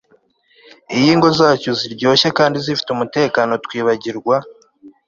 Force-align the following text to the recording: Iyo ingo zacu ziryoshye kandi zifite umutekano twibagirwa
Iyo 0.95 1.07
ingo 1.13 1.29
zacu 1.39 1.69
ziryoshye 1.79 2.27
kandi 2.37 2.57
zifite 2.65 2.89
umutekano 2.91 3.53
twibagirwa 3.65 4.35